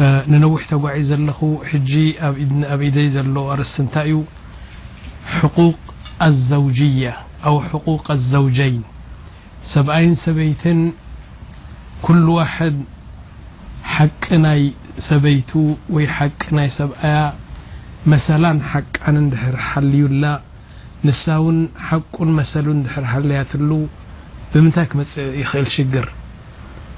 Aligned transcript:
ننوح 0.00 0.62
تع 0.70 0.76
ل 0.78 1.26
ب 2.80 2.84
زي 2.94 3.08
لو 3.34 3.52
رس 3.58 3.74
نت 3.80 3.94
حقوق 5.38 5.80
الزوجية 6.28 7.12
أو 7.46 7.54
حقوق 7.70 8.06
الزوجين 8.16 8.82
سبي 9.74 10.14
سبيت 10.26 10.64
كل 12.06 12.24
وحد 12.38 12.76
حق 13.96 14.22
ي 14.62 14.64
سبيت 15.10 15.50
و 15.94 15.96
ح 16.16 16.18
سبي 16.78 16.94
مثل 18.12 18.42
حقن 18.72 19.16
حر 19.40 19.56
حل 19.70 19.94
نو 21.04 21.48
حق 21.88 22.12
مثل 22.38 22.88
حر 22.94 23.04
حليل 23.04 23.72
بنت 24.54 24.78
م 24.98 25.00
يل 25.60 25.68
شر 25.74 26.08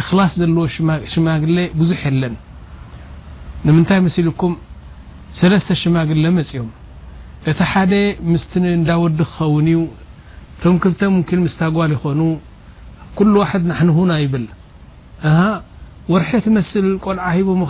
እخላص 0.00 0.32
ዘለዎ 0.40 0.62
ሽማግ 1.12 1.42
ብዙح 1.78 2.00
የለን 2.10 2.34
ንምንታይ 3.66 3.98
مስلኩም 4.08 4.52
ሰለስተ 5.40 5.68
ሽማግل 5.80 6.24
መፅኦም 6.38 6.70
እቲ 7.50 7.58
ሓደ 7.70 7.92
ምስ 8.30 8.42
እዳወዲ 8.78 9.18
ክኸውን 9.28 9.66
እዩ 9.72 9.80
ቶም 10.62 10.76
ክልተ 10.82 11.00
ك 11.28 11.30
مስጓል 11.46 11.90
ይኾኑ 11.96 12.20
ኩل 13.18 13.32
وحد 13.42 13.62
ናحنሁና 13.70 14.10
ይብል 14.24 14.46
وርحت 16.12 16.44
መስل 16.56 16.86
ቆልዓ 17.04 17.26
ሂቦም 17.36 17.62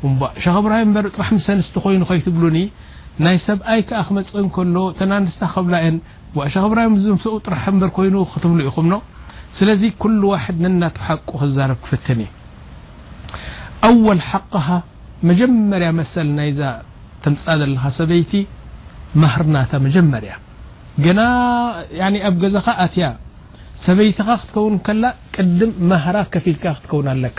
ክ 0.00 0.06
ብራ 0.64 0.74
በ 0.94 0.98
ጥራ 1.16 1.24
ሰንስቲ 1.46 1.76
ኮይኑ 1.84 2.02
ከይትብኒ 2.10 2.56
ናይ 3.24 3.36
ሰብኣይ 3.46 3.80
ክመፅእ 3.88 4.34
ሎ 4.74 4.76
ተናስታ 4.98 5.42
ብላ 5.66 5.76
ክ 6.34 6.66
ብራ 6.72 6.80
ሰኡ 7.24 7.34
ጥራበ 7.46 7.82
ይ 8.06 8.10
ክትብ 8.34 8.52
ኢኹም 8.68 8.88
ስለዚ 9.58 9.82
ኩل 10.02 10.14
ናትሓቁ 10.82 11.28
ክዛብ 11.42 11.70
ክፍት 11.84 12.06
ኣወل 13.86 14.20
ሓቅ 14.28 14.52
መጀመርያ 15.28 15.88
መሰ 15.98 16.12
ናዛ 16.38 16.60
ተምፃ 17.24 17.44
ዘለ 17.60 17.74
ሰበይቲ 17.98 18.32
ማርናታ 19.22 19.72
መጀመርያ 19.86 20.32
ኣብ 22.28 22.34
ገዛኻ 22.44 22.66
ኣ 22.84 22.88
ሰበይትኻ 23.86 24.28
ክትከውን 24.40 24.76
ላ 25.02 25.14
ቅድም 25.34 25.72
ማራ 25.90 26.16
ፊል 26.44 26.56
ክትከው 26.64 27.00
ኣለካ 27.14 27.38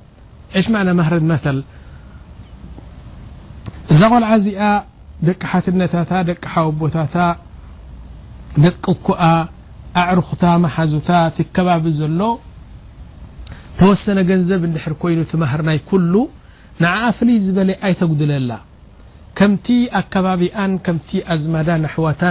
عሽ 0.57 0.65
عن 0.79 0.87
ማهር 0.99 1.13
መثል 1.31 1.57
እዛ 3.93 4.01
ቆልዓ 4.13 4.29
ዚኣ 4.45 4.61
ደቂ 5.27 5.41
ሓትነታ 5.51 5.93
ደቂ 6.29 6.43
ሓወቦታታ 6.53 7.15
ደቅ 8.63 8.83
ኩኣ 9.07 9.21
ኣዕርክታ 10.01 10.43
ሓዙታ 10.75 11.09
ትከባቢ 11.37 11.85
ዘሎ 11.99 12.21
ተወሰነ 13.79 14.19
ገንዘብ 14.29 14.61
ድሕር 14.75 14.93
ኮይኑ 15.01 15.19
ቲ 15.29 15.31
مهር 15.43 15.61
ናይ 15.69 15.77
كل 15.89 16.13
نع 16.83 16.93
ፍል 17.17 17.29
ዝበለ 17.45 17.69
ኣይተጉድለላ 17.87 18.51
ከምቲ 19.37 19.67
ኣكባቢኣ 19.99 20.57
ከም 20.85 20.97
ኣዝማዳ 21.33 21.69
ኣحዋታ 21.89 22.21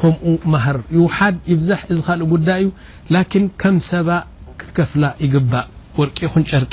ከምኡ 0.00 0.24
ማهር 0.52 0.78
ይوحድ 0.98 1.36
ይብዛሕ 1.52 1.80
ዝካልእ 1.96 2.28
ጉዳይ 2.34 2.58
እዩ 2.64 2.68
لكن 3.14 3.42
ከም 3.62 3.74
ሰባ 3.90 4.08
ክትከፍل 4.58 5.02
ይግባእ 5.24 5.66
ወርቂ 6.00 6.18
ን 6.40 6.44
ጨርቂ 6.50 6.72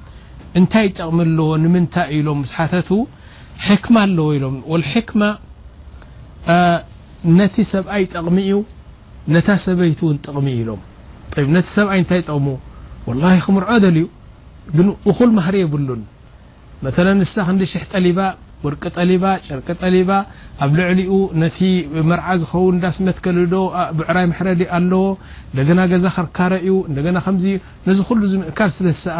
ታይ 0.73 0.87
ጠቕሚ 0.99 1.19
ዎ 1.39 1.43
ምታይ 1.73 2.15
ሎ 2.27 2.35
ሓ 2.89 2.99
ك 3.83 3.87
ኣዎ 4.03 4.37
ل 5.21 5.29
ነቲ 7.39 7.55
ሰብኣይ 7.71 8.03
ጠቕሚ 8.13 8.37
እዩ 8.45 8.53
ታ 9.47 9.57
ሰበይቲ 9.65 9.99
ጠቕሚ 10.25 10.47
ኢሎም 10.59 10.79
ሰብይ 11.75 11.99
ይ 12.01 12.05
ጠቕሙ 12.11 12.47
و 13.07 13.09
ክምር 13.45 13.63
ልዩ 13.97 14.05
ل 14.77 14.79
ه 15.47 15.49
የብሉ 15.63 15.89
ث 16.95 16.99
ሳ 17.33 17.35
ጠባ 17.91 18.19
ርቂ 18.73 18.83
ርቂ 19.59 19.67
ባ 20.09 20.11
ኣብ 20.63 20.71
ልዕሊ 20.79 20.99
መርዓ 22.09 22.27
ዝን 22.41 22.75
ዳስት 22.83 22.99
ዶ 23.53 23.55
ዕራይ 24.09 24.25
ረ 24.47 24.65
ኣዎ 24.77 25.03
ና 25.77 25.85
ዛ 26.03 26.07
ርካረ 26.25 26.51
እዩ 26.67 26.73
ሉ 28.19 28.21
ዝምእካ 28.33 28.59
ስሰኣ 28.77 29.19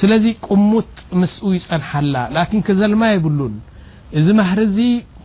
ስለዚ 0.00 0.26
ቅሙጥ 0.46 0.90
ም 1.20 1.22
ይፀنحላ 1.56 2.14
لن 2.36 2.58
ክዘማ 2.66 3.02
የብሉ 3.14 3.40
እዚ 4.18 4.26
هር 4.50 4.60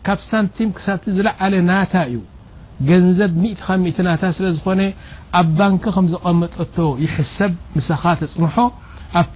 ካብ 0.06 0.18
ሳቲ 0.30 0.56
ሳ 0.86 0.96
ዝለل 1.16 1.54
ن 1.68 1.70
እዩ 2.06 2.16
ንዘብ 3.08 3.32
ና 4.06 4.12
ስለ 4.38 4.46
ዝኾ 4.56 4.68
ኣብ 5.40 5.46
بنك 5.58 5.84
ዝቀመጠ 6.12 6.76
يحሰብ 7.04 7.52
ሰኻ 7.90 8.02
ተፅنح 8.20 8.54
ኣብ 9.20 9.28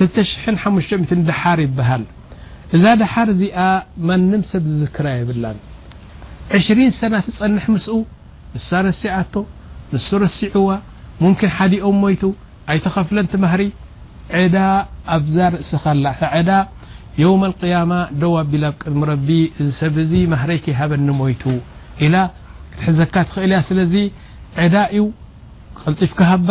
2 0.00 0.06
دር 1.28 1.36
ይሃል 1.78 2.02
እዛ 2.76 2.84
دحር 3.02 3.28
ዚኣ 3.40 3.58
ن 4.30 4.42
ሰብ 4.50 4.64
ዝዝكر 4.70 5.06
ብላ 5.28 5.44
2 6.56 6.90
سن 7.00 7.14
ትፀنح 7.26 7.66
ስ 7.84 7.88
ንሳሲኣ 8.56 9.16
ን 9.92 10.20
ረሲዑዋ 10.22 10.68
ك 11.40 11.42
ኦም 11.90 11.96
ሞ 12.04 12.12
ኣይተኸፍለ 12.72 13.18
ه 13.52 13.54
ع 14.40 14.66
ኣብዛ 15.16 15.36
رእሲ 15.54 15.70
يوم 17.24 17.40
القيم 17.50 17.90
ደዋ 18.22 18.34
ቢ 18.50 18.50
ቅድሚ 18.80 19.02
ሰብ 19.80 19.96
هይ 20.42 20.58
هበኒ 20.80 21.06
ሞ 21.20 21.22
إ 21.32 22.06
ትዘካ 22.84 23.14
እ 23.44 23.50
ስ 23.68 23.70
እ 24.64 24.66
ጢف 25.52 26.12
ك 26.18 26.50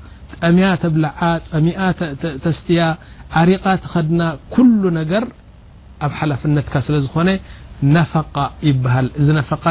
مي 0.55 0.63
بلع 0.93 1.21
متستي 1.65 2.79
عرقت 3.37 3.83
خدن 3.93 4.21
كل 4.55 4.81
نجر 4.99 5.23
اب 6.03 6.11
حلفنتك 6.17 6.75
سلن 6.87 7.39
نفقة 7.97 8.45
يبهل 8.69 9.07
نفق 9.39 9.65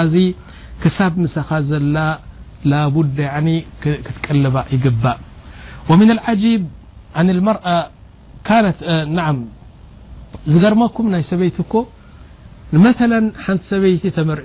كسب 0.82 1.12
مس 1.22 1.36
ل 1.94 1.98
لابد 2.70 3.18
عن 3.32 3.46
كتقلب 3.82 4.56
يق 4.74 5.04
ومن 5.90 6.08
العجيب 6.16 6.62
عن 7.16 7.26
المرأ 7.34 7.66
كانتنع 8.48 9.26
قرمكم 10.62 11.06
سبيت 11.32 11.58
ك 11.72 11.74
مثلا 12.86 13.18
نت 13.46 13.62
سبيت 13.70 14.02
تمرع 14.16 14.44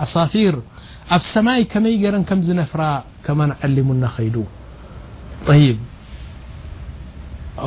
عصاير 0.00 0.54
سما 1.32 1.54
كم 1.72 1.84
نف 2.60 2.72
معلمن 3.40 3.98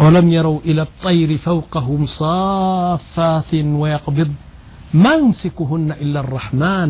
ولم 0.04 0.28
يرو 0.38 0.56
إلىالطير 0.70 1.30
فوقه 1.48 1.88
مصافاث 2.04 3.52
ويقبض 3.82 4.32
ما 5.04 5.14
يمسكهن 5.22 5.90
إلا 6.04 6.20
الرحمن 6.26 6.90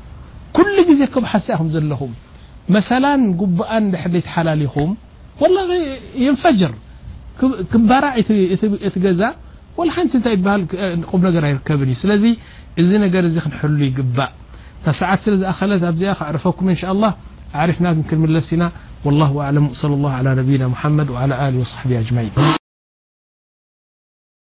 كل 0.53 0.73
ز 0.99 1.03
كبحسم 1.13 1.67
لم 1.77 2.13
مثلا 2.77 3.13
قبأ 3.41 3.97
حيتحلليخم 4.01 4.89
ول 5.41 5.57
ينفجر 6.25 6.71
كبرع 7.73 8.13
تقزا 8.95 9.29
ولا 9.77 10.03
نت 10.05 10.13
ت 10.23 10.25
لقب 10.27 11.23
نر 11.25 11.35
يركبن 11.51 11.89
لي 12.09 12.33
نر 12.91 13.05
ي 13.05 13.39
نحل 13.51 13.75
يقب 13.89 14.19
سعت 14.99 15.19
سلألت 15.59 16.19
عرفكم 16.29 16.65
إن 16.73 16.77
شاء 16.81 16.91
الله 16.95 17.11
عرفنا 17.59 17.89
كملسن 18.09 18.61
والله 19.05 19.31
أعلم 19.45 19.65
وصلى 19.71 19.93
الله 19.97 20.11
على 20.19 20.29
نبينا 20.39 20.65
محمد 20.73 21.07
وعلى 21.13 21.33
له 21.51 21.59
وصحبه 21.63 21.95
أجمعين 22.05 22.60